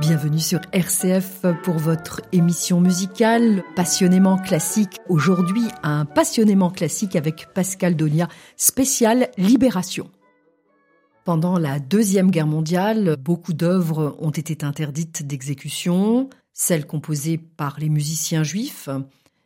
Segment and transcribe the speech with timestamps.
[0.00, 4.98] Bienvenue sur RCF pour votre émission musicale passionnément classique.
[5.08, 8.26] Aujourd'hui, un passionnément classique avec Pascal Donia,
[8.56, 10.10] spécial Libération.
[11.24, 17.88] Pendant la Deuxième Guerre mondiale, beaucoup d'œuvres ont été interdites d'exécution, celles composées par les
[17.88, 18.90] musiciens juifs,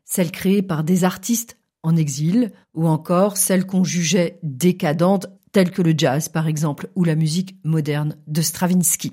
[0.04, 5.82] celles créées par des artistes en exil, ou encore celles qu'on jugeait décadentes, telles que
[5.82, 9.12] le jazz par exemple, ou la musique moderne de Stravinsky.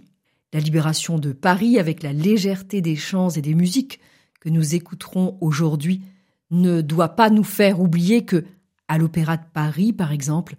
[0.52, 4.00] La libération de Paris, avec la légèreté des chants et des musiques
[4.42, 6.02] que nous écouterons aujourd'hui,
[6.50, 8.44] ne doit pas nous faire oublier que,
[8.88, 10.56] à l'Opéra de Paris par exemple,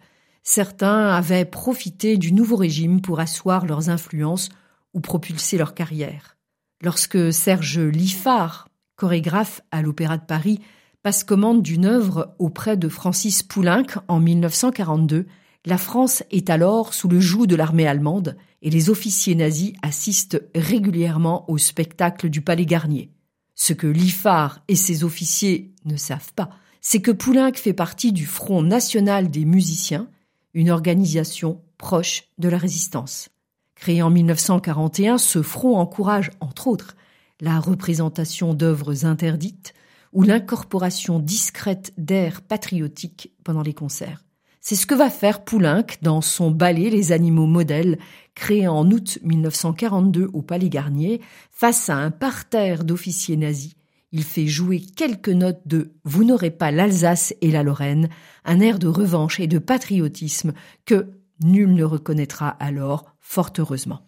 [0.48, 4.48] Certains avaient profité du nouveau régime pour asseoir leurs influences
[4.94, 6.36] ou propulser leur carrière.
[6.82, 10.60] Lorsque Serge Liffard, chorégraphe à l'Opéra de Paris,
[11.02, 15.26] passe commande d'une œuvre auprès de Francis Poulenc en 1942,
[15.64, 20.40] la France est alors sous le joug de l'armée allemande et les officiers nazis assistent
[20.54, 23.10] régulièrement au spectacle du Palais Garnier.
[23.56, 28.26] Ce que Liffard et ses officiers ne savent pas, c'est que Poulenc fait partie du
[28.26, 30.08] Front national des musiciens
[30.56, 33.28] une organisation proche de la résistance.
[33.74, 36.96] Créé en 1941, ce front encourage, entre autres,
[37.42, 39.74] la représentation d'œuvres interdites
[40.14, 44.24] ou l'incorporation discrète d'airs patriotiques pendant les concerts.
[44.62, 47.98] C'est ce que va faire Poulenc dans son ballet Les animaux modèles,
[48.34, 51.20] créé en août 1942 au Palais Garnier,
[51.50, 53.76] face à un parterre d'officiers nazis
[54.16, 58.08] il fait jouer quelques notes de Vous n'aurez pas l'Alsace et la Lorraine,
[58.46, 60.54] un air de revanche et de patriotisme
[60.86, 61.10] que
[61.44, 64.05] nul ne reconnaîtra alors, fort heureusement.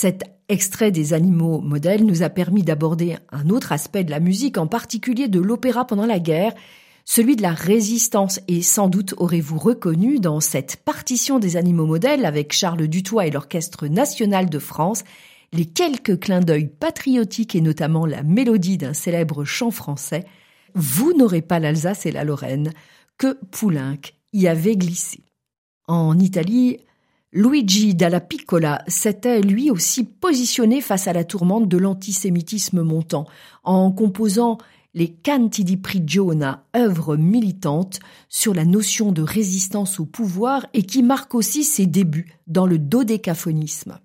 [0.00, 4.56] Cet extrait des animaux modèles nous a permis d'aborder un autre aspect de la musique,
[4.56, 6.54] en particulier de l'opéra pendant la guerre,
[7.04, 8.40] celui de la résistance.
[8.48, 13.30] Et sans doute aurez-vous reconnu dans cette partition des animaux modèles avec Charles Dutoit et
[13.30, 15.04] l'Orchestre national de France
[15.52, 20.24] les quelques clins d'œil patriotiques et notamment la mélodie d'un célèbre chant français,
[20.74, 22.72] Vous n'aurez pas l'Alsace et la Lorraine,
[23.18, 24.00] que Poulenc
[24.32, 25.24] y avait glissé.
[25.86, 26.78] En Italie,
[27.32, 33.24] Luigi Dalla Piccola s'était lui aussi positionné face à la tourmente de l'antisémitisme montant
[33.62, 34.58] en composant
[34.94, 41.04] les Canti di Prigiona, œuvres militantes sur la notion de résistance au pouvoir et qui
[41.04, 44.00] marquent aussi ses débuts dans le dodécaphonisme.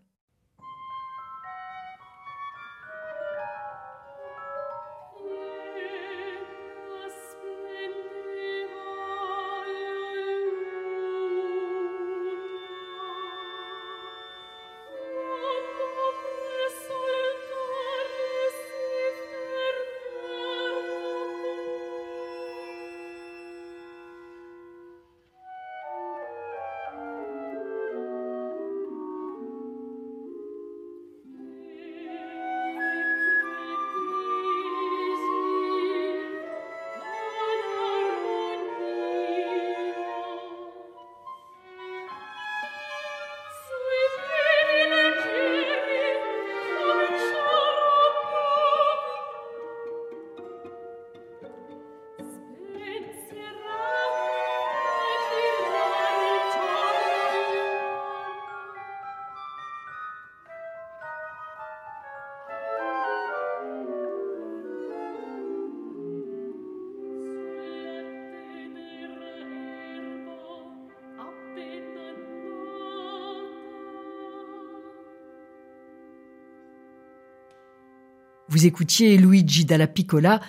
[78.55, 80.39] Vous écoutiez Luigi Dalla Piccola,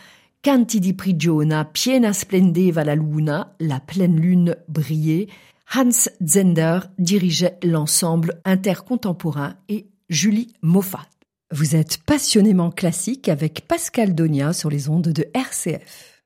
[0.41, 5.27] Canti di prigiona, piena splendeva la luna, la pleine lune brillait.
[5.75, 11.05] Hans Zender dirigeait l'ensemble intercontemporain et Julie Moffat.
[11.51, 16.23] Vous êtes passionnément classique avec Pascal Donia sur les ondes de RCF.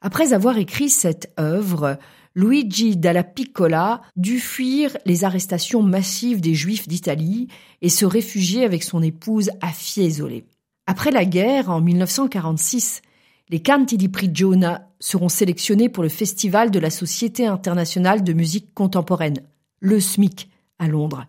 [0.00, 1.98] Après avoir écrit cette œuvre,
[2.36, 7.48] Luigi Dalla Piccola dut fuir les arrestations massives des Juifs d'Italie
[7.82, 10.44] et se réfugier avec son épouse à Fiesole.
[10.86, 13.02] Après la guerre, en 1946,
[13.48, 18.74] les Canti di Prigiona seront sélectionnés pour le Festival de la Société internationale de musique
[18.74, 19.40] contemporaine,
[19.80, 21.26] le SMIC, à Londres.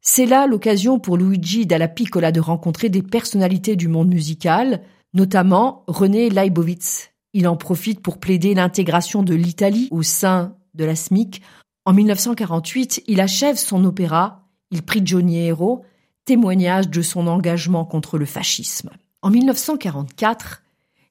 [0.00, 4.82] C'est là l'occasion pour Luigi Dalla Piccola de rencontrer des personnalités du monde musical,
[5.14, 7.10] notamment René Leibovitz.
[7.32, 11.42] Il en profite pour plaider l'intégration de l'Italie au sein de la SMIC.
[11.84, 15.84] En 1948, il achève son opéra Il Prigioniero,
[16.26, 18.90] témoignage de son engagement contre le fascisme.
[19.22, 20.62] En 1944,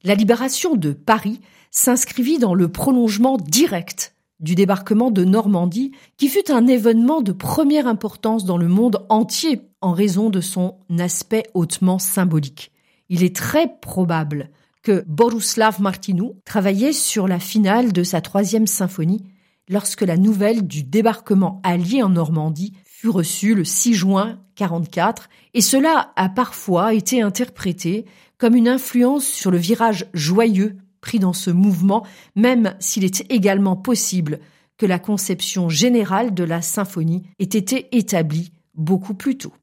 [0.04, 1.42] la libération de Paris
[1.72, 7.88] s'inscrivit dans le prolongement direct du débarquement de Normandie, qui fut un événement de première
[7.88, 12.72] importance dans le monde entier en raison de son aspect hautement symbolique.
[13.10, 14.50] Il est très probable
[14.84, 19.24] que Boruslav Martinou travaillait sur la finale de sa troisième symphonie
[19.70, 22.74] lorsque la nouvelle du débarquement allié en Normandie
[23.06, 28.06] fut reçue le 6 juin 44, et cela a parfois été interprété
[28.40, 32.04] comme une influence sur le virage joyeux pris dans ce mouvement,
[32.36, 34.40] même s'il est également possible
[34.80, 39.54] que la conception générale de la symphonie ait été établie beaucoup plus tôt.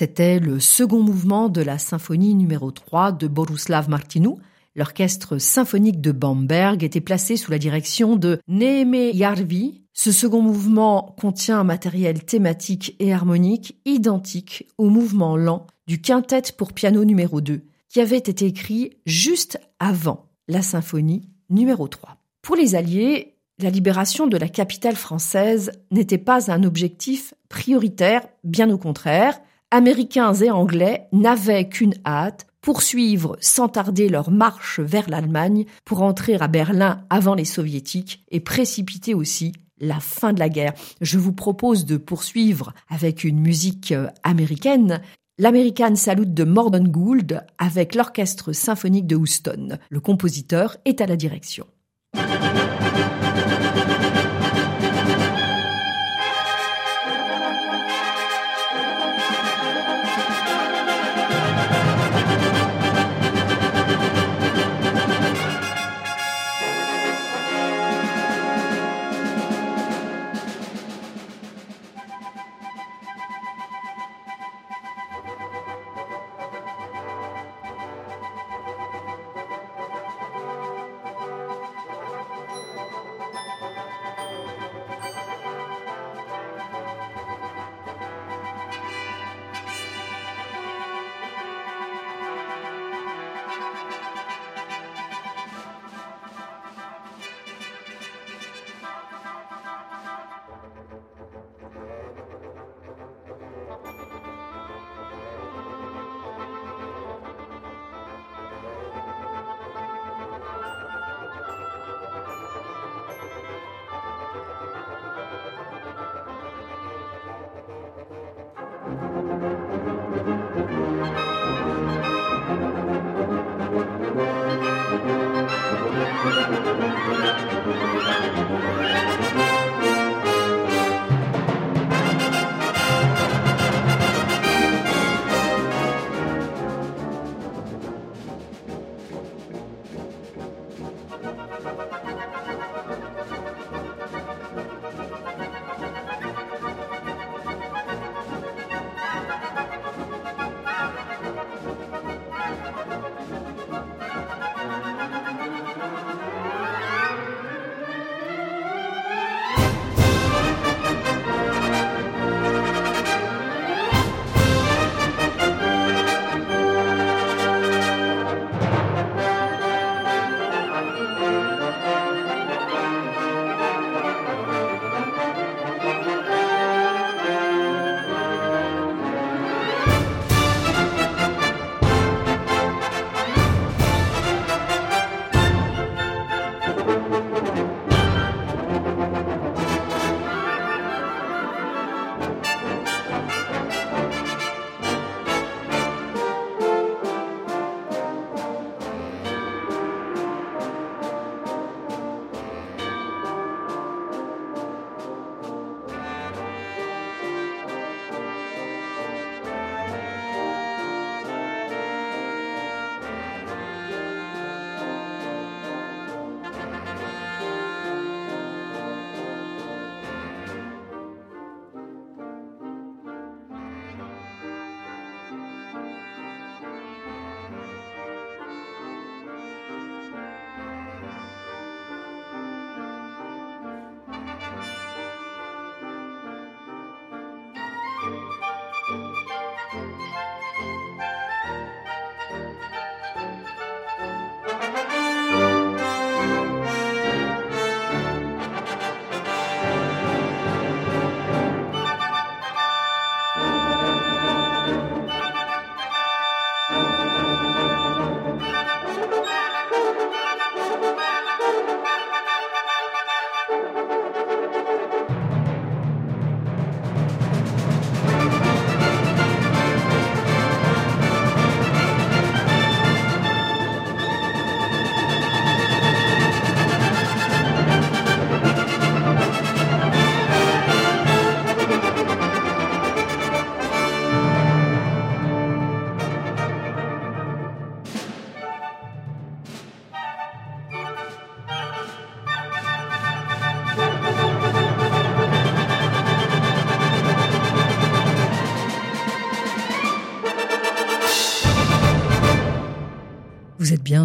[0.00, 4.38] C'était le second mouvement de la symphonie numéro 3 de Boruslav Martinou.
[4.74, 9.82] L'orchestre symphonique de Bamberg était placé sous la direction de Neheme Yarvi.
[9.92, 16.44] Ce second mouvement contient un matériel thématique et harmonique identique au mouvement lent du quintet
[16.56, 22.16] pour piano numéro 2, qui avait été écrit juste avant la symphonie numéro 3.
[22.40, 28.70] Pour les Alliés, la libération de la capitale française n'était pas un objectif prioritaire, bien
[28.70, 29.38] au contraire.
[29.72, 36.34] Américains et Anglais n'avaient qu'une hâte, poursuivre sans tarder leur marche vers l'Allemagne pour entrer
[36.34, 40.74] à Berlin avant les soviétiques et précipiter aussi la fin de la guerre.
[41.00, 45.00] Je vous propose de poursuivre avec une musique euh, américaine,
[45.38, 49.78] l'American Salute de Morden Gould avec l'Orchestre symphonique de Houston.
[49.88, 51.66] Le compositeur est à la direction.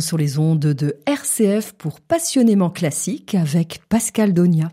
[0.05, 4.71] Sur les ondes de RCF pour Passionnément classique avec Pascal Donia.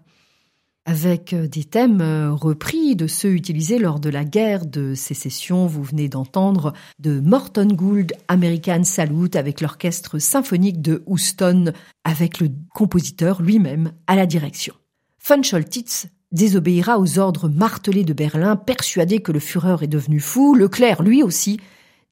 [0.85, 5.67] Avec euh, des thèmes euh, repris de ceux utilisés lors de la guerre de sécession,
[5.67, 11.73] vous venez d'entendre de Morton Gould American Salute avec l'orchestre symphonique de Houston
[12.05, 14.75] avec le compositeur lui-même à la direction.
[15.27, 20.55] Von Scholtitz désobéira aux ordres martelés de Berlin, persuadé que le Führer est devenu fou.
[20.55, 21.59] Leclerc, lui aussi,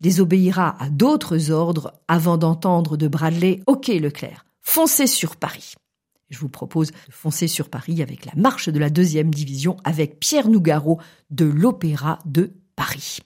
[0.00, 5.74] désobéira à d'autres ordres avant d'entendre de Bradley Ok Leclerc, foncez sur Paris.
[6.30, 10.20] Je vous propose de foncer sur Paris avec la marche de la deuxième division avec
[10.20, 13.18] Pierre Nougaro de l'Opéra de Paris.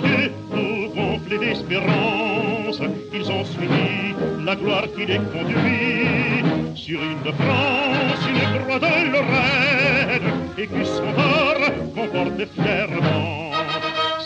[0.00, 2.80] Joyeux, tout gonflé d'espérance,
[3.12, 6.44] ils ont suivi la gloire qui les conduit.
[6.74, 11.58] Sur une France, une croix de Lorraine, et qui son or
[11.94, 13.50] comporte fièrement.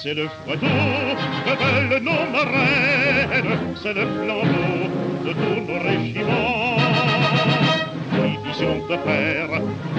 [0.03, 0.59] C'est le foyau
[1.45, 6.79] que veulent nos marraines, c'est le flambeau de tous nos régiments
[8.89, 9.49] de fer.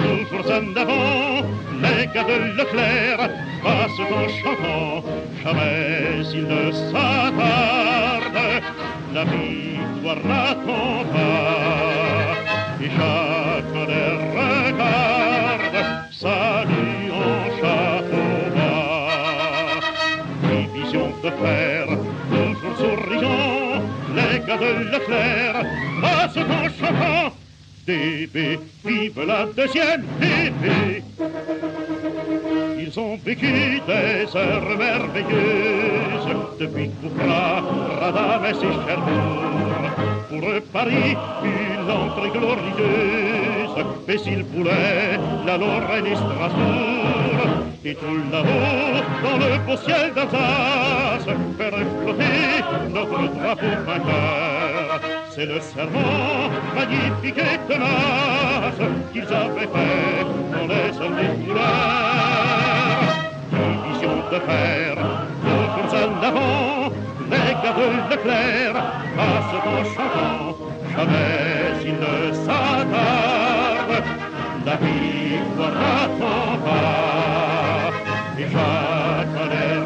[0.02, 1.46] Toujours en avant,
[1.82, 3.30] les gars de Leclerc
[3.62, 4.99] passent en chantant,
[5.42, 8.62] jamais ils ne s'attardent.
[9.12, 10.56] La victoire pas,
[12.80, 15.78] et chacun les regarde,
[16.10, 19.80] salut en chapeau bas.
[20.42, 21.86] Division de fer,
[22.30, 23.82] toujours souriant,
[24.14, 25.58] les gars de Leclerc
[26.00, 27.34] passent en chantant,
[27.86, 30.89] DB, vive la deuxième DB.
[33.40, 37.62] Vécu des heures merveilleuses depuis Coupra,
[38.00, 39.90] Radames et Cherbourg.
[40.28, 47.64] Pour Paris une entrée glorieuse, mais s'ils voulaient la Lorraine et Strasbourg.
[47.84, 51.24] Et tout là-haut, dans le beau ciel d'Alsace,
[51.56, 55.00] faire flotter notre drapeau vainqueur.
[55.30, 62.69] C'est le serment magnifique et tenace qu'ils avaient fait dans les années couleurs.
[63.50, 64.94] Division de fer,
[65.42, 66.92] toujours en avant,
[67.30, 68.76] les gars de Leclerc
[69.16, 70.56] passent en chantant,
[70.96, 74.04] jamais ils ne s'attardent.
[74.66, 77.90] La victoire n'attend pas,
[78.38, 79.79] et chacun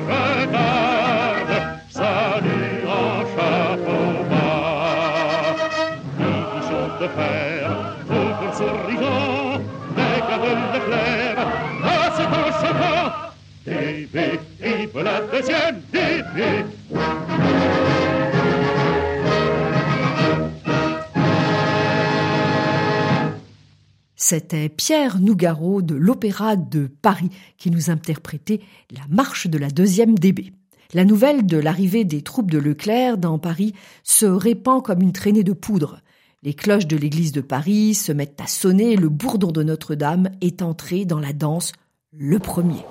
[24.16, 28.60] C'était Pierre Nougaro de l'Opéra de Paris qui nous interprétait
[28.92, 30.52] la marche de la deuxième DB.
[30.92, 33.74] La nouvelle de l'arrivée des troupes de Leclerc dans Paris
[34.04, 36.00] se répand comme une traînée de poudre.
[36.44, 40.62] Les cloches de l'église de Paris se mettent à sonner le bourdon de Notre-Dame est
[40.62, 41.72] entré dans la danse
[42.12, 42.84] le premier.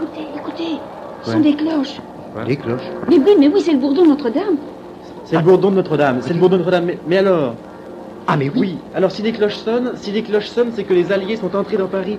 [0.00, 0.78] Écoutez, écoutez,
[1.22, 2.00] ce sont des cloches.
[2.46, 4.56] Des cloches Mais oui, mais oui, c'est le bourdon de Notre-Dame.
[5.24, 6.20] C'est le bourdon de Notre-Dame.
[6.22, 6.84] C'est le bourdon de Notre-Dame.
[6.86, 7.54] Mais, mais alors
[8.26, 8.78] Ah, mais oui.
[8.94, 11.76] Alors, si les cloches sonnent, si les cloches sonnent, c'est que les Alliés sont entrés
[11.76, 12.18] dans Paris.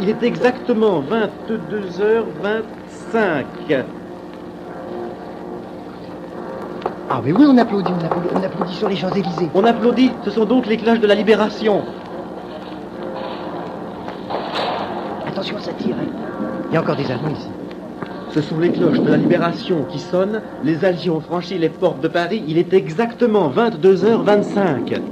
[0.00, 3.84] Il est exactement 22h25.
[7.10, 9.50] Ah, mais oui, on applaudit, on applaudit, on applaudit sur les Champs-Élysées.
[9.54, 10.12] On applaudit.
[10.24, 11.82] Ce sont donc les cloches de la Libération.
[15.26, 15.96] Attention, ça tire.
[16.00, 16.06] hein.
[16.72, 17.48] Il y a encore des Allemands ici.
[18.30, 20.40] Ce sont les cloches de la Libération qui sonnent.
[20.64, 22.42] Les Alliés ont franchi les portes de Paris.
[22.48, 25.02] Il est exactement 22h25.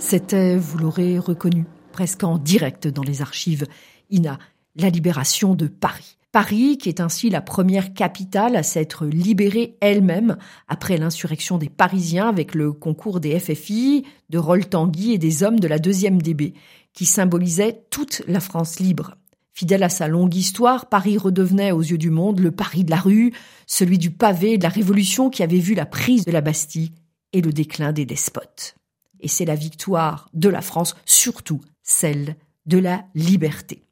[0.00, 3.64] C'était, vous l'aurez reconnu, presque en direct dans les archives
[4.10, 4.38] INA,
[4.74, 6.16] la libération de Paris.
[6.32, 10.36] Paris, qui est ainsi la première capitale à s'être libérée elle-même
[10.68, 15.58] après l'insurrection des Parisiens avec le concours des FFI, de Roll Tanguy et des hommes
[15.58, 16.54] de la deuxième DB,
[16.92, 19.16] qui symbolisait toute la France libre.
[19.52, 23.00] Fidèle à sa longue histoire, Paris redevenait aux yeux du monde le Paris de la
[23.00, 23.32] rue,
[23.66, 26.92] celui du pavé de la Révolution qui avait vu la prise de la Bastille
[27.32, 28.76] et le déclin des despotes.
[29.18, 33.82] Et c'est la victoire de la France, surtout celle de la liberté.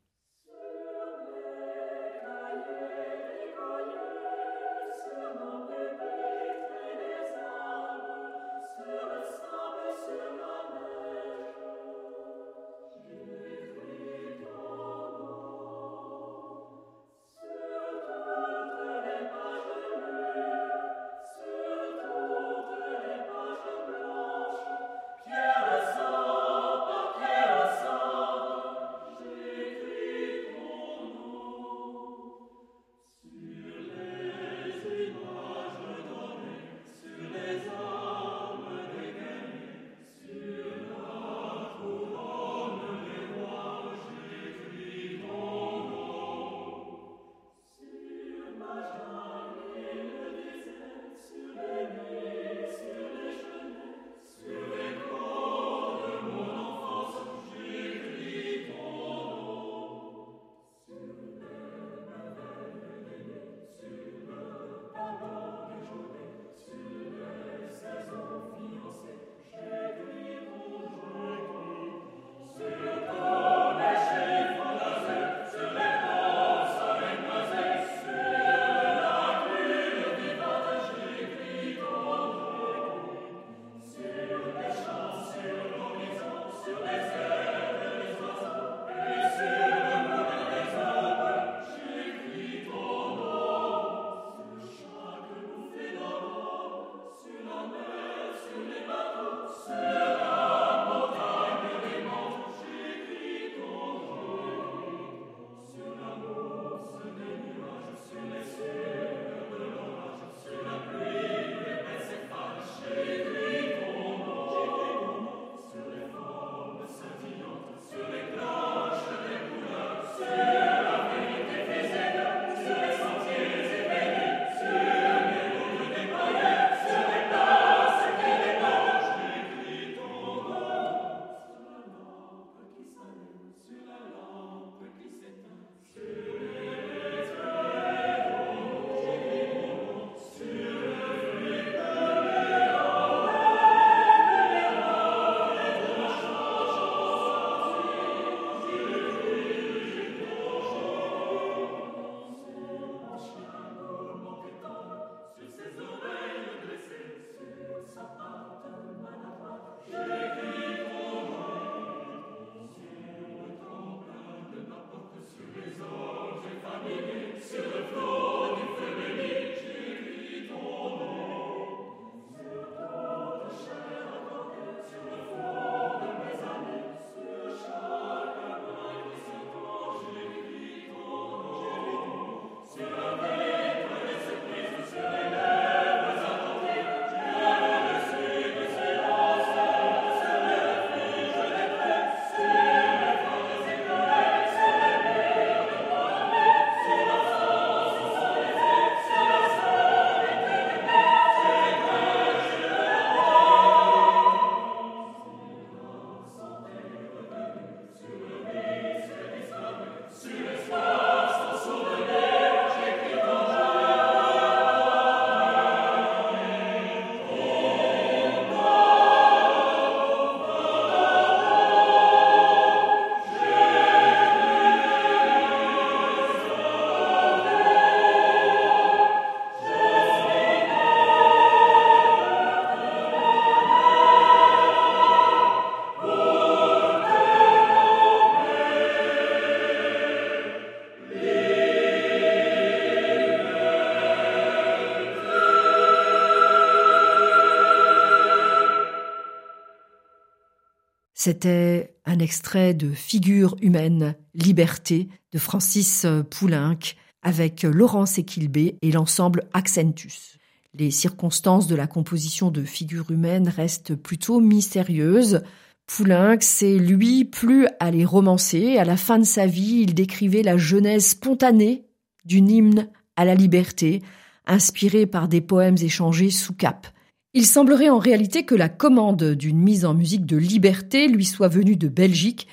[251.21, 256.79] C'était un extrait de Figure humaine, Liberté de Francis Poulenc
[257.23, 260.39] avec Laurence Equilbé et l'ensemble Accentus.
[260.75, 265.43] Les circonstances de la composition de Figure humaine restent plutôt mystérieuses.
[265.89, 268.79] Poulenc s'est, lui, plus à les romancer.
[268.79, 271.85] À la fin de sa vie, il décrivait la genèse spontanée
[272.27, 274.03] d'une hymne à la liberté,
[274.47, 276.87] inspirée par des poèmes échangés sous cap.
[277.35, 281.49] Il semblerait en réalité que la commande d'une mise en musique de liberté lui soit
[281.49, 282.49] venue de Belgique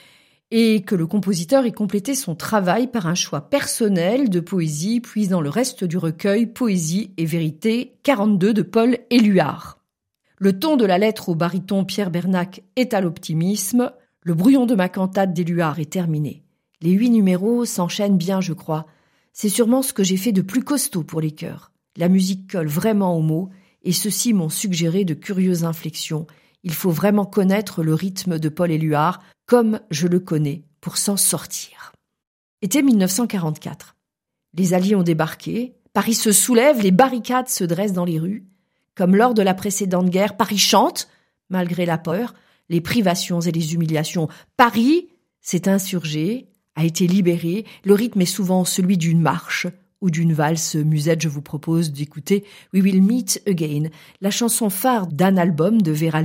[0.51, 5.41] et que le compositeur ait complété son travail par un choix personnel de poésie puisant
[5.41, 9.79] le reste du recueil Poésie et vérité 42 de Paul Éluard.
[10.37, 14.75] Le ton de la lettre au baryton Pierre Bernac est à l'optimisme, le brouillon de
[14.75, 16.43] ma cantate d'Éluard est terminé.
[16.81, 18.85] Les huit numéros s'enchaînent bien, je crois.
[19.31, 21.71] C'est sûrement ce que j'ai fait de plus costaud pour les chœurs.
[21.95, 23.49] La musique colle vraiment aux mots,
[23.85, 26.27] et ceux-ci m'ont suggéré de curieuses inflexions.
[26.63, 31.15] Il faut vraiment connaître le rythme de Paul Éluard, comme je le connais, pour s'en
[31.15, 31.93] sortir.
[32.61, 33.95] Était 1944.
[34.55, 38.45] Les Alliés ont débarqué, Paris se soulève, les barricades se dressent dans les rues.
[38.95, 41.07] Comme lors de la précédente guerre, Paris chante,
[41.49, 42.33] malgré la peur,
[42.69, 44.27] les privations et les humiliations.
[44.57, 45.09] Paris
[45.41, 49.67] s'est insurgé, a été libéré, le rythme est souvent celui d'une marche,
[50.01, 53.89] ou d'une valse musette, je vous propose d'écouter We Will Meet Again,
[54.21, 56.23] la chanson phare d'un album de Vera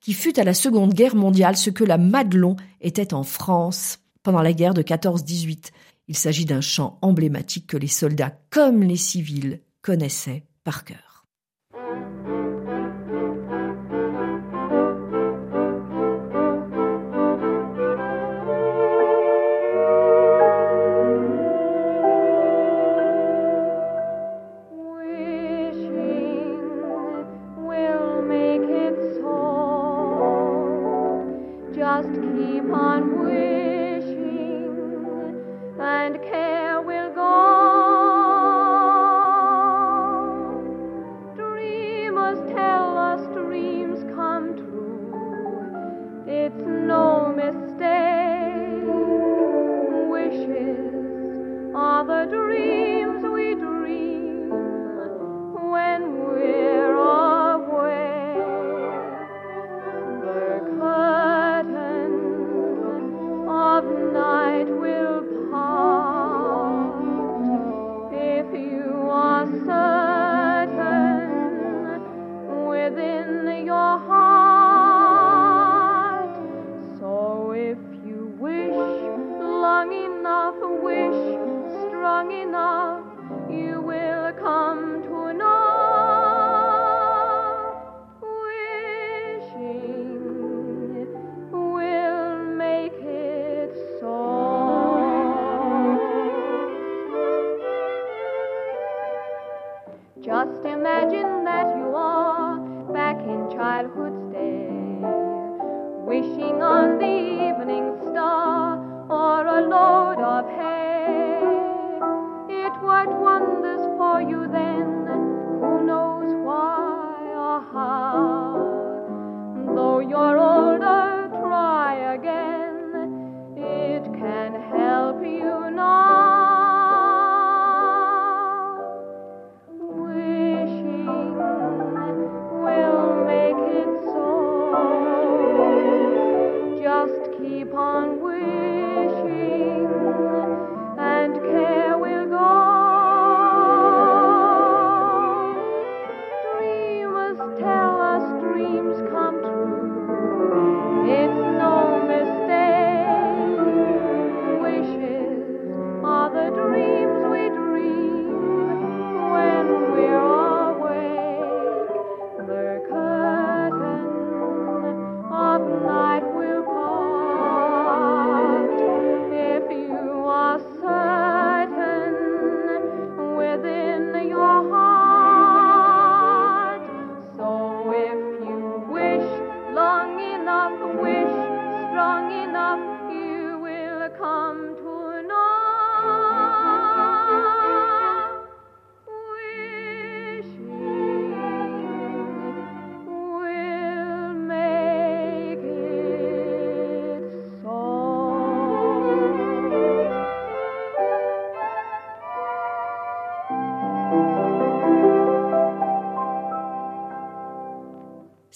[0.00, 4.42] qui fut à la Seconde Guerre mondiale ce que la Madelon était en France pendant
[4.42, 5.70] la guerre de 14-18.
[6.08, 11.09] Il s'agit d'un chant emblématique que les soldats comme les civils connaissaient par cœur.
[52.10, 52.79] the dream.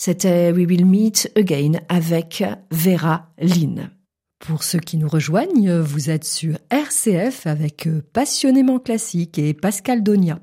[0.06, 3.90] C'était We Will Meet Again avec Vera Lynn.
[4.38, 10.40] Pour ceux qui nous rejoignent, vous êtes sur RCF avec Passionnément Classique et Pascal Donia.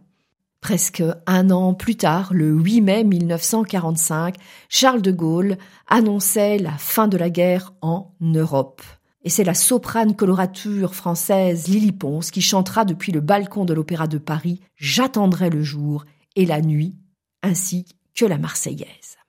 [0.62, 4.36] Presque un an plus tard, le 8 mai 1945,
[4.68, 5.58] Charles de Gaulle
[5.88, 8.82] annonçait la fin de la guerre en Europe.
[9.24, 14.08] Et c'est la soprane colorature française Lily Ponce qui chantera depuis le balcon de l'Opéra
[14.08, 16.06] de Paris J'attendrai le jour
[16.36, 16.96] et la nuit,
[17.44, 17.86] ainsi
[18.16, 19.21] que la Marseillaise.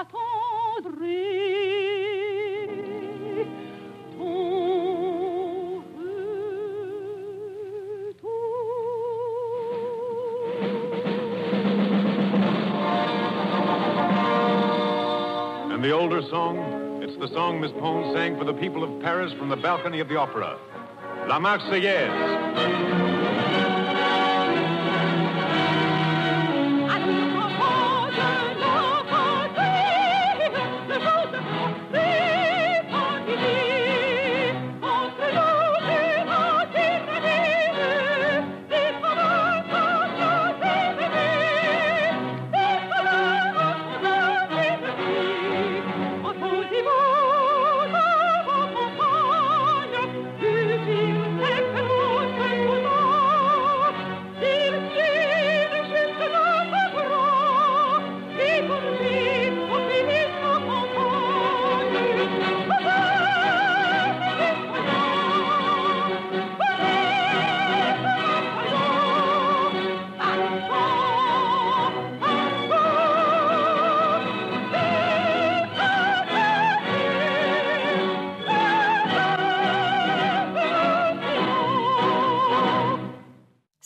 [0.00, 0.08] And
[15.84, 19.50] the older song, it's the song Miss Pone sang for the people of Paris from
[19.50, 20.56] the balcony of the opera,
[21.28, 23.89] La Marseillaise.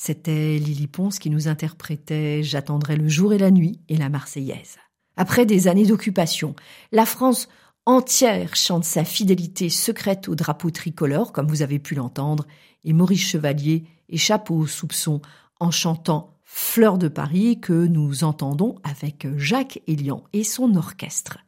[0.07, 4.77] C'était Lily Ponce qui nous interprétait J'attendrai le jour et la nuit et la Marseillaise.
[5.17, 6.55] Après des années d'occupation,
[6.93, 7.49] la France
[7.87, 12.47] entière chante sa fidélité secrète au drapeau tricolore, comme vous avez pu l'entendre,
[12.85, 15.23] et Maurice Chevalier échappe au soupçon
[15.59, 21.39] en chantant Fleur de Paris que nous entendons avec Jacques Elian et son orchestre.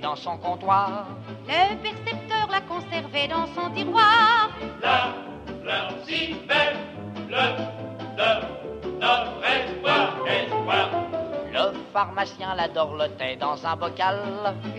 [0.00, 1.06] Dans son comptoir.
[1.46, 4.50] Le percepteur l'a conservé dans son tiroir.
[4.82, 5.14] La
[5.62, 6.76] fleur si belle,
[7.28, 7.44] le
[8.18, 8.30] de
[9.00, 10.90] notre espoir, espoir.
[11.52, 14.18] Le pharmacien la dorlotait dans un bocal.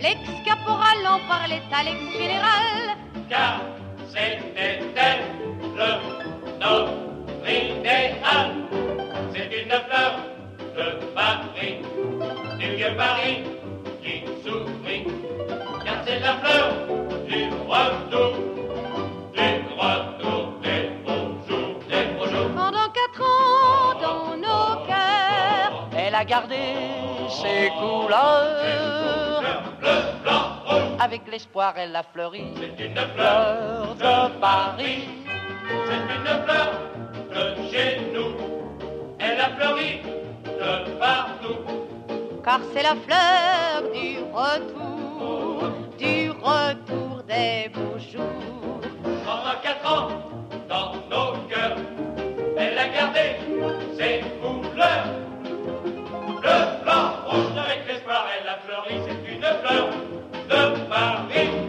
[0.00, 2.96] L'ex-caporal en parlait à l'ex-général.
[3.28, 3.60] Car
[4.08, 5.24] c'était elle,
[5.76, 5.90] le
[6.60, 8.50] notre idéal.
[9.32, 10.12] C'est une fleur
[10.76, 11.82] de Paris,
[12.58, 13.59] du vieux Paris
[16.20, 16.72] car c'est la fleur
[17.26, 18.32] du retour,
[19.32, 19.48] du
[19.78, 22.50] retour des beaux jours, des beaux jours.
[22.54, 26.56] Pendant quatre ans dans nos cœurs, elle a gardé
[27.28, 29.42] ses couleurs.
[29.80, 30.98] Bleu, blanc, rouge.
[31.00, 32.44] Avec l'espoir, elle a fleuri.
[32.56, 35.08] C'est une fleur de Paris.
[35.86, 36.70] C'est une fleur
[37.30, 38.34] de chez nous.
[39.18, 40.02] Elle a fleuri
[40.44, 41.80] de partout
[42.44, 44.89] car c'est la fleur du retour,
[45.98, 48.80] du retour des beaux jours.
[49.24, 50.08] Pendant quatre ans,
[50.68, 51.76] dans nos cœurs,
[52.56, 53.36] elle a gardé
[53.96, 55.06] ses couleurs.
[56.42, 59.90] Le blanc, rouge, avec l'espoir, elle a fleuri, c'est une fleur
[60.48, 61.59] de Paris.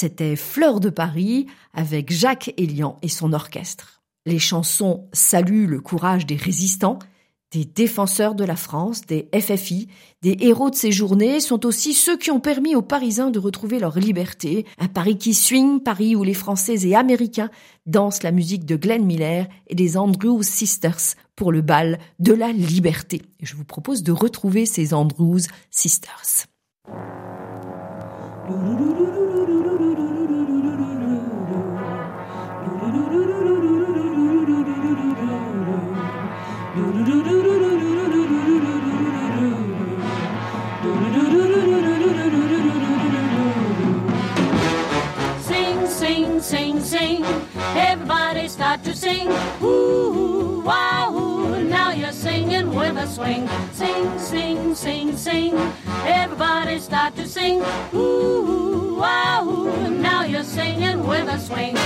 [0.00, 1.44] C'était Fleur de Paris
[1.74, 4.00] avec Jacques Elian et son orchestre.
[4.24, 6.98] Les chansons saluent le courage des résistants,
[7.52, 9.88] des défenseurs de la France, des FFI,
[10.22, 13.78] des héros de ces journées sont aussi ceux qui ont permis aux Parisiens de retrouver
[13.78, 17.50] leur liberté, un Paris qui swing, Paris où les Français et Américains
[17.84, 22.52] dansent la musique de Glenn Miller et des Andrews Sisters pour le bal de la
[22.52, 23.20] liberté.
[23.38, 25.40] Et je vous propose de retrouver ces Andrews
[25.70, 26.46] Sisters.
[48.90, 49.28] To sing.
[49.62, 51.62] Ooh, wow, ooh.
[51.62, 53.48] Now you're singing with a swing.
[53.72, 55.54] Sing, sing, sing, sing.
[56.04, 57.62] Everybody start to sing.
[57.94, 59.90] Ooh, wow, ooh.
[59.90, 61.76] Now you're singing with a swing.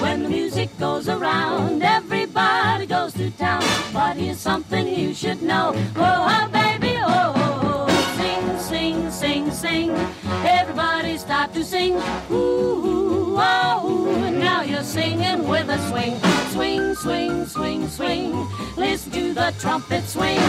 [0.00, 3.62] When the music goes around, everybody goes to town.
[3.92, 5.72] But here's something you should know.
[5.96, 8.16] Oh, oh baby, oh, oh, oh.
[8.16, 9.90] Sing, sing, sing, sing.
[10.46, 11.96] Everybody start to sing.
[12.30, 13.95] Ooh, oh, ooh.
[14.66, 16.18] You're singing with a swing.
[16.50, 18.48] Swing, swing, swing, swing.
[18.76, 20.40] Listen to the trumpet swing.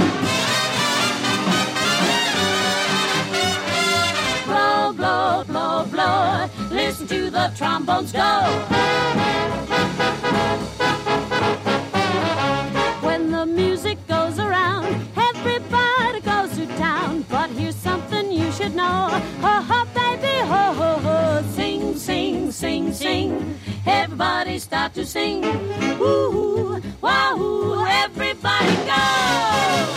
[4.45, 6.49] Blow, blow, blow, blow.
[6.72, 8.41] Listen to the trombones go.
[13.05, 13.32] When
[23.88, 25.46] Everybody start to sing.
[25.46, 29.97] Ooh, wahoo, everybody go.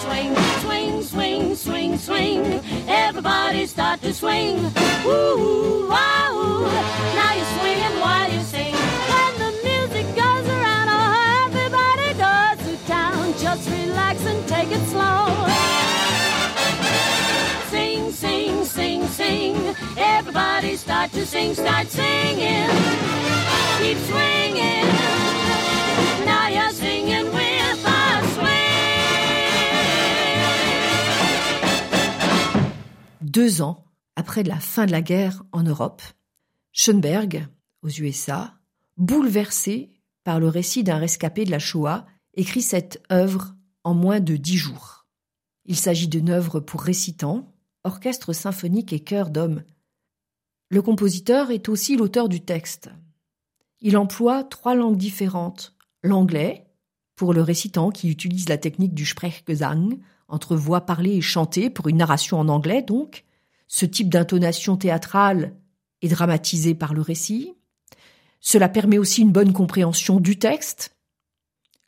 [0.00, 0.34] Swing.
[0.62, 2.60] Swing, swing, swing, swing.
[2.88, 4.56] Everybody start to swing.
[5.04, 6.64] Ooh, wahoo.
[7.18, 8.74] Now you're swinging while you sing.
[9.12, 13.34] When the music goes around, oh, everybody goes to town.
[13.38, 15.26] Just relax and take it slow.
[17.70, 19.76] Sing, sing, sing, sing.
[19.96, 22.70] Everybody start to sing, start singing.
[23.78, 24.99] Keep swinging.
[33.32, 33.84] Deux ans
[34.16, 36.02] après la fin de la guerre en Europe,
[36.72, 37.46] Schoenberg,
[37.80, 38.58] aux USA,
[38.96, 39.92] bouleversé
[40.24, 43.54] par le récit d'un rescapé de la Shoah, écrit cette œuvre
[43.84, 45.06] en moins de dix jours.
[45.64, 47.54] Il s'agit d'une œuvre pour récitants,
[47.84, 49.62] orchestre symphonique et chœur d'hommes.
[50.68, 52.90] Le compositeur est aussi l'auteur du texte.
[53.78, 55.76] Il emploie trois langues différentes.
[56.02, 56.66] L'anglais,
[57.14, 60.00] pour le récitant qui utilise la technique du Sprechgesang,
[60.30, 63.24] entre voix parlée et chantée pour une narration en anglais donc.
[63.68, 65.54] Ce type d'intonation théâtrale
[66.02, 67.54] est dramatisé par le récit.
[68.40, 70.96] Cela permet aussi une bonne compréhension du texte.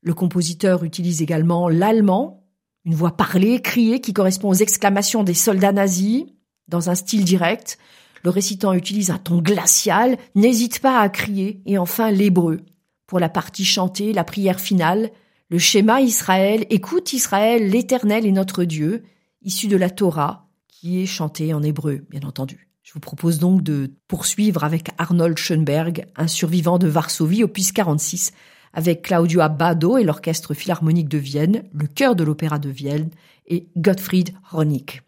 [0.02, 2.46] Le compositeur utilise également l'allemand,
[2.84, 6.24] une voix parlée, criée, qui correspond aux exclamations des soldats nazis,
[6.68, 7.78] dans un style direct.
[8.24, 12.60] Le récitant utilise un ton glacial, n'hésite pas à crier, et enfin l'hébreu.
[13.06, 15.10] Pour la partie chantée, la prière finale,
[15.52, 19.02] le schéma Israël, écoute Israël, l'Éternel est notre Dieu,
[19.42, 22.70] issu de la Torah, qui est chanté en hébreu, bien entendu.
[22.82, 28.32] Je vous propose donc de poursuivre avec Arnold Schoenberg, un survivant de Varsovie, opus 46,
[28.72, 33.10] avec Claudio Abbado et l'Orchestre Philharmonique de Vienne, le chœur de l'Opéra de Vienne
[33.46, 35.02] et Gottfried Honig.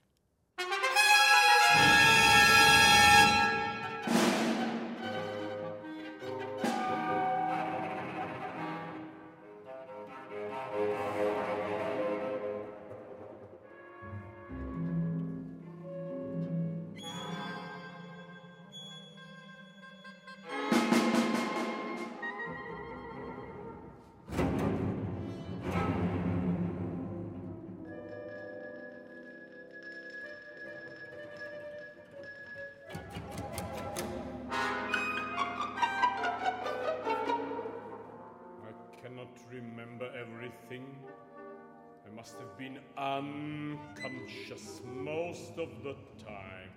[44.44, 46.70] Unconscious most of the time.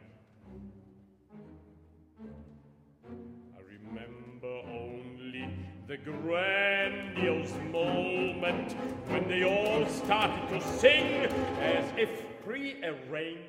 [3.55, 5.49] I remember only
[5.87, 8.73] the grandiose moment
[9.07, 11.25] when they all started to sing
[11.61, 12.09] as if
[12.45, 13.41] prearranged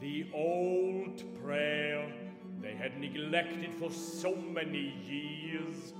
[0.00, 2.10] the old prayer
[2.60, 5.92] they had neglected for so many years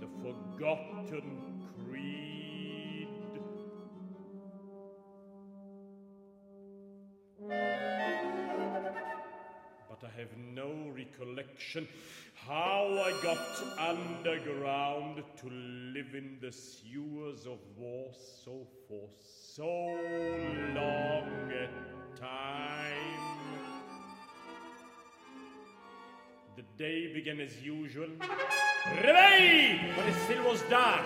[0.00, 1.53] the forgotten
[11.18, 11.88] no recollection
[12.34, 13.38] how I got
[13.78, 19.08] underground to live in the sewers of Warsaw for
[19.54, 19.66] so
[20.74, 21.68] long a
[22.20, 22.94] time.
[26.56, 28.08] The day began as usual.
[28.84, 29.96] Réveil!
[29.96, 31.02] But it still was dark.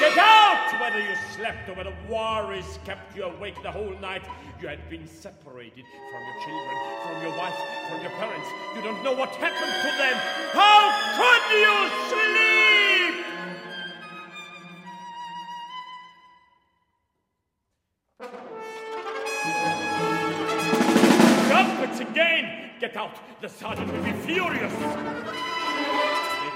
[0.00, 0.80] Get out!
[0.80, 4.22] Whether you slept or whether worries kept you awake the whole night,
[4.60, 7.54] you had been separated from your children, from your wife,
[7.92, 8.48] from your parents.
[8.74, 10.16] You don't know what happened to them.
[10.52, 13.14] How could you sleep?
[21.48, 22.70] Trumpets again!
[22.80, 23.18] Get out!
[23.42, 24.72] The sergeant will be furious!
[24.72, 24.86] They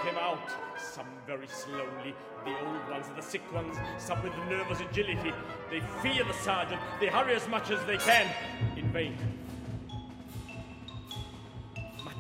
[0.05, 2.15] came out, some very slowly,
[2.45, 5.33] the old ones, the sick ones, some with nervous agility.
[5.71, 8.27] They fear the sergeant, they hurry as much as they can.
[8.77, 9.36] In vain.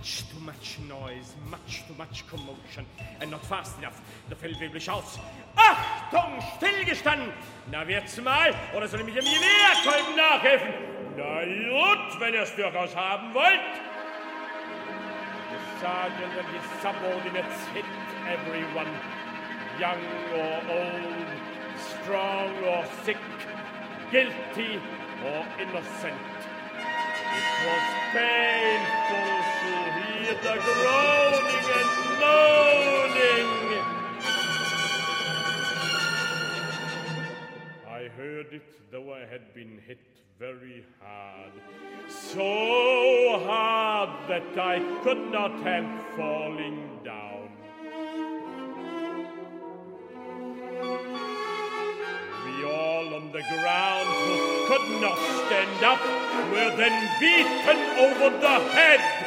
[0.07, 2.87] Much too much noise, much too much commotion,
[3.21, 4.01] and not fast enough.
[4.29, 5.19] The Feldwebel shouts,
[5.57, 7.33] Achtung, stillgestanden!
[7.73, 10.75] Na, wird's mal, oder soll ich mit dem Gewehrkolben nachhelfen?
[11.17, 13.61] Na gut, wenn ihr es durchaus haben wollt.
[15.51, 17.85] The sergeant and his subordinates hit
[18.31, 18.93] everyone,
[19.81, 19.99] young
[20.37, 21.27] or old,
[21.83, 23.19] strong or sick,
[24.13, 24.79] guilty
[25.25, 26.15] or innocent.
[27.35, 27.83] It was
[28.13, 29.36] painful
[30.35, 33.49] the groaning and moaning.
[37.89, 39.99] I heard it, though I had been hit
[40.39, 41.53] very hard.
[42.09, 47.49] So hard that I could not help falling down.
[52.45, 56.01] We all on the ground who could not stand up
[56.51, 59.26] were then beaten over the head.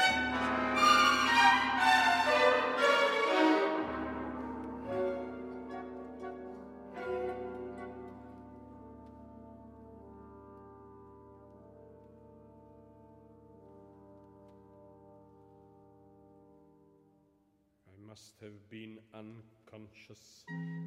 [18.42, 20.46] Have been unconscious.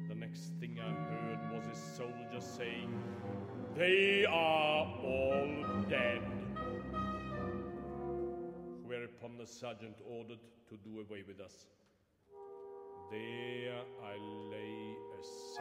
[0.09, 2.91] The next thing I heard was a soldier saying,
[3.75, 6.21] They are all dead.
[8.83, 10.39] Whereupon the sergeant ordered
[10.69, 11.67] to do away with us.
[13.11, 14.17] There I
[14.49, 15.52] lay aside,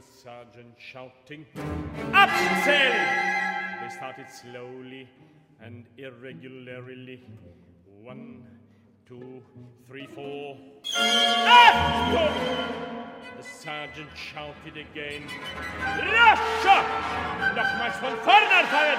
[0.00, 1.44] the sergeant shouting,
[2.12, 3.80] Abzählen!
[3.80, 5.08] They started slowly
[5.60, 7.22] and irregularly.
[8.02, 8.46] One,
[9.06, 9.42] two,
[9.86, 10.56] three, four.
[10.96, 12.32] Achtung!
[13.36, 15.22] The sergeant shouted again.
[15.80, 16.82] Rascher!
[17.56, 18.98] Nochmals von vorne anfangen!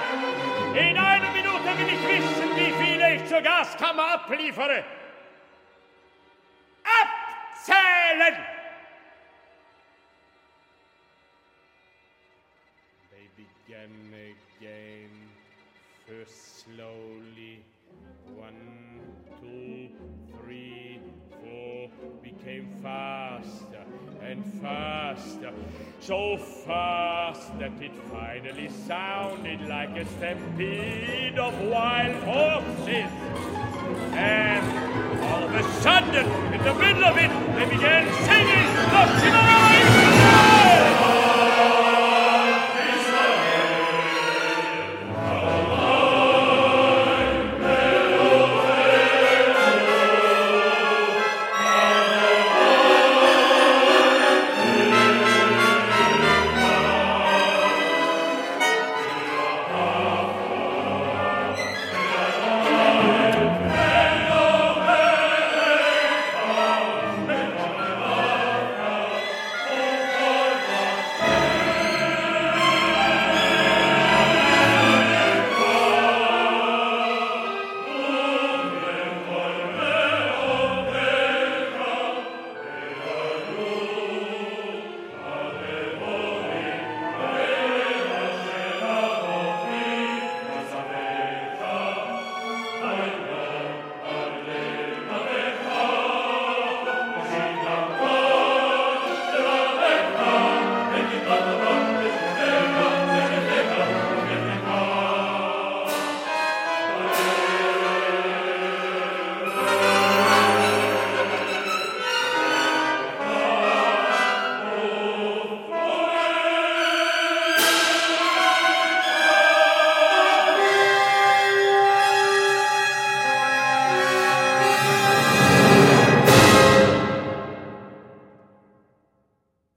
[0.76, 4.84] In einer Minute will ich wissen, wie viele ich zur Gaskammer abliefere.
[13.82, 14.14] Began
[14.60, 15.10] again,
[16.06, 17.64] first slowly.
[18.36, 19.00] One,
[19.40, 19.88] two,
[20.38, 21.00] three,
[21.40, 21.90] four,
[22.22, 23.84] became faster
[24.22, 25.52] and faster,
[26.00, 33.10] so fast that it finally sounded like a stampede of wild horses.
[34.14, 40.01] And all of a sudden, in the middle of it, they began singing the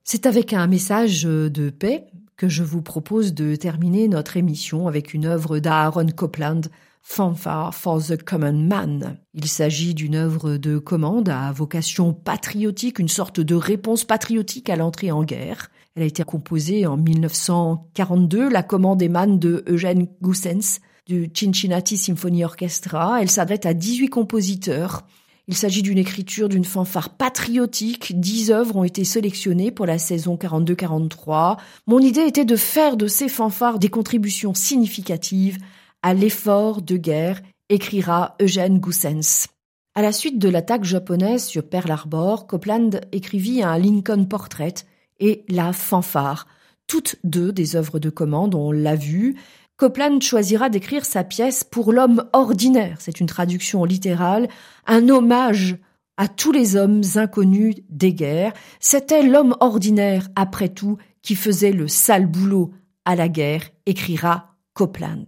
[0.08, 2.06] C'est avec un message de paix
[2.38, 6.62] que je vous propose de terminer notre émission avec une œuvre d'Aaron Copland,
[7.02, 9.18] Fanfare for the Common Man.
[9.34, 14.76] Il s'agit d'une œuvre de commande à vocation patriotique, une sorte de réponse patriotique à
[14.76, 15.72] l'entrée en guerre.
[15.96, 18.48] Elle a été composée en 1942.
[18.48, 23.24] La commande émane de Eugène Goussens du Cincinnati Symphony Orchestra.
[23.24, 25.08] Elle s'adresse à 18 compositeurs.
[25.48, 28.20] Il s'agit d'une écriture d'une fanfare patriotique.
[28.20, 31.58] Dix œuvres ont été sélectionnées pour la saison 42-43.
[31.86, 35.58] Mon idée était de faire de ces fanfares des contributions significatives
[36.02, 39.48] à l'effort de guerre, écrira Eugène Goussens.
[39.96, 44.74] À la suite de l'attaque japonaise sur Pearl Harbor, Copland écrivit un Lincoln Portrait
[45.20, 46.48] et La fanfare,
[46.88, 49.36] toutes deux des œuvres de commande, on l'a vu.
[49.78, 54.48] Copland choisira d'écrire sa pièce pour l'homme ordinaire, c'est une traduction littérale,
[54.88, 55.78] un hommage
[56.18, 58.54] à tous les hommes inconnus des guerres.
[58.80, 62.72] C'était l'homme ordinaire, après tout, qui faisait le sale boulot
[63.04, 65.26] à la guerre, écrira Copland.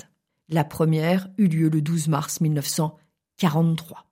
[0.50, 4.06] La première eut lieu le 12 mars 1943.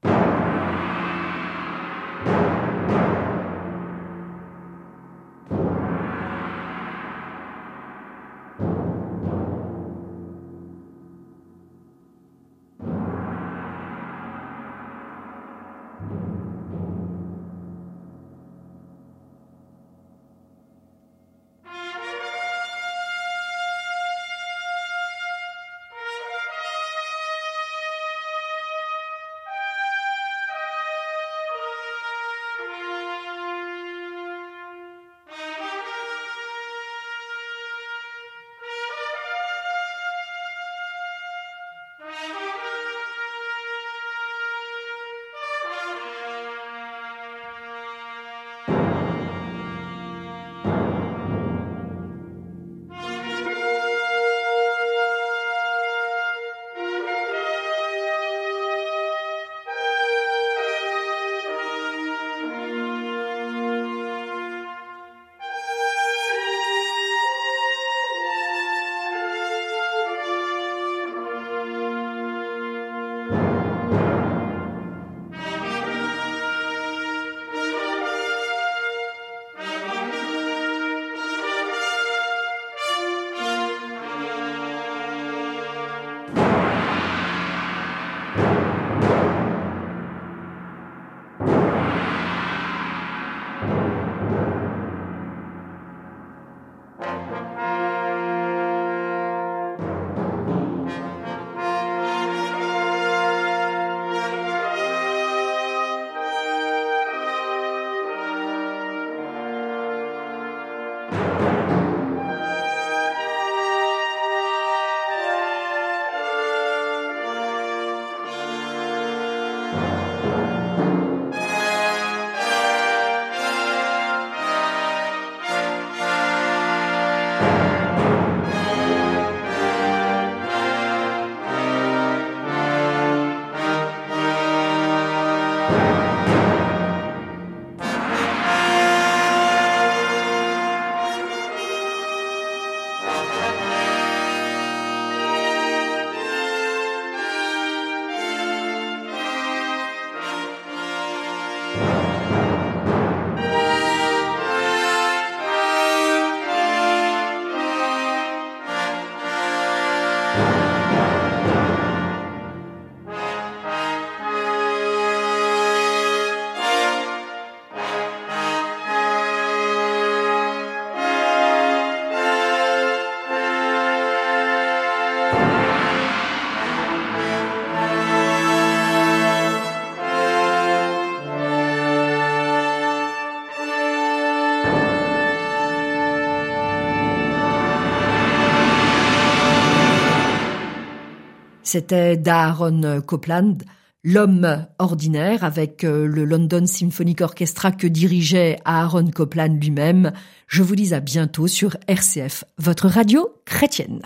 [191.75, 193.57] C'était d'Aaron Copland,
[194.01, 200.13] L'homme ordinaire avec euh, le London Symphonic Orchestra que dirigeait Aaron Copland lui-même.
[200.47, 203.99] Je vous dis à bientôt sur RCF, votre radio chrétienne.